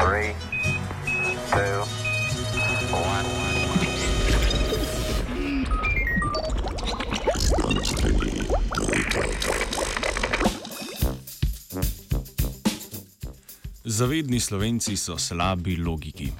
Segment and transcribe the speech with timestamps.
[0.00, 0.34] Three,
[1.52, 1.84] two,
[2.90, 3.26] one.
[13.84, 16.32] Zavedni slovenci so slabi logiki.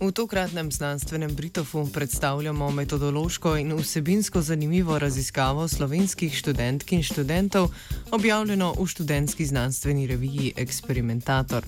[0.00, 7.70] V tokratnem znanstvenem Britofu predstavljamo metodološko in vsebinsko zanimivo raziskavo slovenskih študentk in študentov,
[8.10, 11.64] objavljeno v študentski znanstveni reviji Experimentator.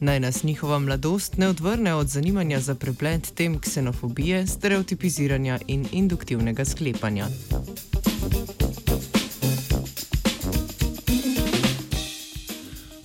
[0.00, 6.64] Naj nas njihova mladost ne odvrne od zanimanja za preplet tem ksenofobije, stereotipiziranja in induktivnega
[6.64, 7.26] sklepanja.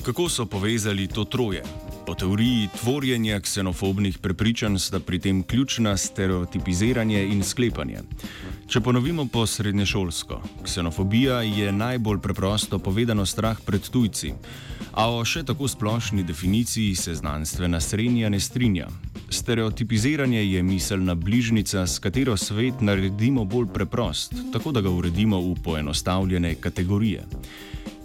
[0.03, 1.63] Kako so povezali to troje?
[2.07, 7.99] Po teoriji tvorjenja ksenofobnih prepričanj sta pri tem ključna stereotipiziranje in sklepanje.
[8.67, 14.31] Če ponovimo po srednješolsko, ksenofobija je najbolj preprosto povedano strah pred tujci,
[14.93, 18.88] a o še tako splošni definiciji se znanstvena srednja ne strinja.
[19.30, 25.55] Stereotipiziranje je miselna bližnica, s katero svet naredimo bolj preprost, tako da ga uredimo v
[25.63, 27.28] poenostavljene kategorije.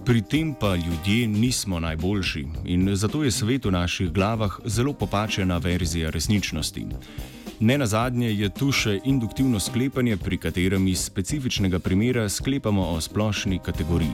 [0.04, 5.58] Pri tem pa ljudje nismo najboljši in zato je svet v naših glavah zelo popačena
[5.58, 6.86] verzija resničnosti.
[7.60, 13.00] Ne na zadnje je tu še induktivno sklepanje, pri katerem iz specifičnega primera sklepamo o
[13.00, 14.10] splošni kategoriji.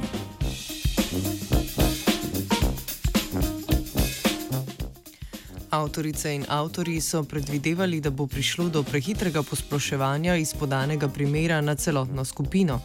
[5.70, 11.75] Avtorice in avtori so predvidevali, da bo prišlo do prehitrega posploševanja iz podanega primera na
[11.75, 12.81] celotno skupino.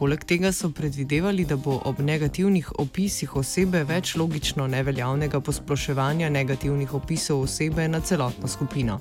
[0.00, 6.94] Poleg tega so predvidevali, da bo ob negativnih opisih osebe več logično neveljavnega posploševanja negativnih
[6.96, 8.96] opisov osebe na celotno skupino.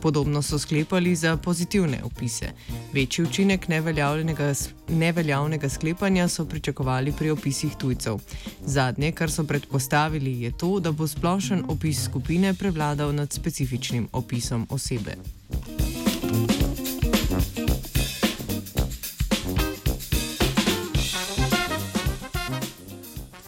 [0.00, 2.54] Podobno so sklepali za pozitivne opise.
[2.94, 4.48] Večji učinek neveljavnega,
[4.88, 8.16] neveljavnega sklepanja so pričakovali pri opisih tujcev.
[8.64, 14.66] Zadnje, kar so predpostavili, je to, da bo splošen opis skupine prevladal nad specifičnim opisom
[14.70, 15.16] osebe.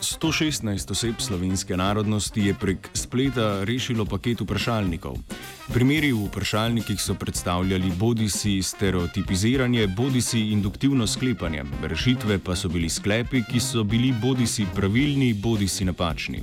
[0.05, 5.17] 116 oseb slovenske narodnosti je prek spleta rešilo paket vprašalnikov.
[5.73, 12.69] Primeri v vprašalnikih so predstavljali bodi si stereotipiziranje, bodi si induktivno sklepanje, rešitve pa so
[12.69, 16.43] bili sklepi, ki so bili bodi si pravilni, bodi si napačni.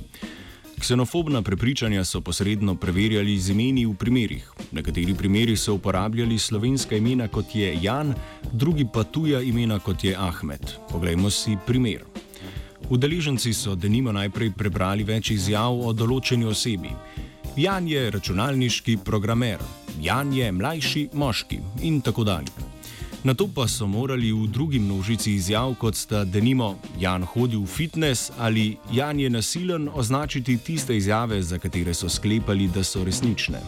[0.82, 4.50] Ksenofobna prepričanja so posredno preverjali z imeni v primerih.
[4.72, 8.14] Nekateri primeri so uporabljali slovenska imena kot je Jan,
[8.52, 10.74] drugi pa tuja imena kot je Ahmed.
[10.90, 12.11] Poglejmo si primer.
[12.92, 16.90] Udeleženci so denimo najprej prebrali več izjav o določeni osebi.
[17.56, 19.62] Jan je računalniški programer,
[20.04, 21.58] Jan je mlajši moški
[21.88, 22.52] in tako dalje.
[23.24, 27.64] Na to pa so morali v drugi množici izjav, kot sta denimo Jan hodi v
[27.64, 33.64] fitness ali Jan je nasilen, označiti tiste izjave, za katere so sklepali, da so resnične.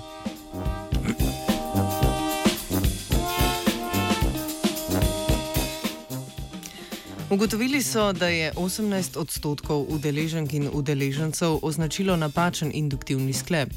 [7.30, 13.68] Ugotovili so, da je 18 odstotkov udeleženk in udeležencev označilo napačen induktivni sklep.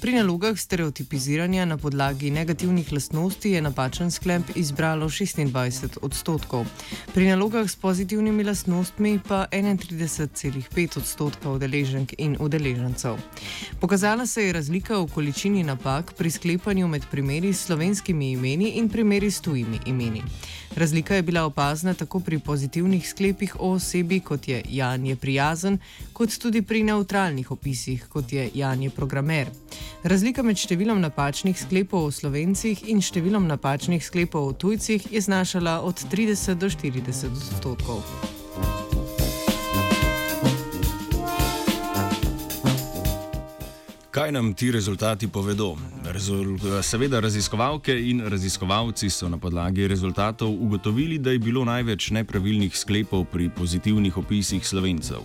[0.00, 6.66] Pri nalogah stereotipiziranja na podlagi negativnih lastnosti je napačen sklep izbralo 26 odstotkov,
[7.14, 13.16] pri nalogah s pozitivnimi lastnostmi pa 31,5 odstotka udeleženk in udeležencev.
[13.80, 18.88] Pokazala se je razlika v količini napak pri sklepanju med primeri s slovenskimi imeni in
[18.88, 20.22] primeri s tujimi imeni.
[20.76, 25.78] Razlika je bila opazna tako pri pozitivnih sklepih o osebi, kot je Jan je prijazen,
[26.12, 29.48] kot tudi pri neutralnih opisih, kot je Jan je programer.
[30.02, 35.80] Razlika med številom napačnih sklepov o slovencih in številom napačnih sklepov o tujcih je znašala
[35.82, 38.04] od 30 do 40 odstotkov.
[44.18, 45.76] Kaj nam ti rezultati povedo?
[46.04, 52.76] Rezul seveda, raziskovalke in raziskovalci so na podlagi rezultatov ugotovili, da je bilo največ nepravilnih
[52.76, 55.22] sklepov pri pozitivnih opisih slovencev.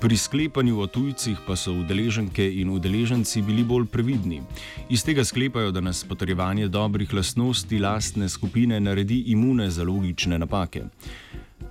[0.00, 4.42] Pri sklepanju o tujcih pa so udeleženke in udeleženci bili bolj previdni.
[4.90, 10.84] Iz tega sklepajo, da nas potrjevanje dobrih lastnosti lastne skupine naredi imune za logične napake.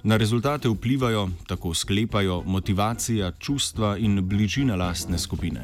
[0.03, 5.63] Na rezultate vplivajo, tako sklepajo, motivacija, čustva in bližina lastne skupine.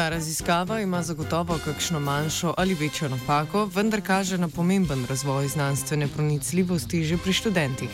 [0.00, 6.08] Ta raziskava ima zagotovo kakšno manjšo ali večjo napako, vendar kaže na pomemben razvoj znanstvene
[6.08, 7.90] pronicljivosti že pri študentih.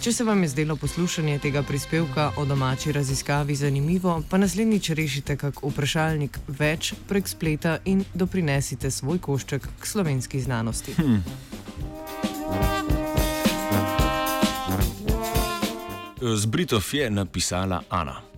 [0.00, 5.36] Če se vam je zdelo poslušanje tega prispevka o domači raziskavi zanimivo, pa naslednjič rešite
[5.36, 10.96] kak vprašalnik več prek spleta in doprinesite svoj košček k slovenski znanosti.
[10.96, 11.24] Hmm.
[16.36, 18.33] Z Britov je napisala Ana.